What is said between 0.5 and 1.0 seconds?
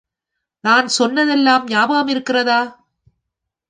நான்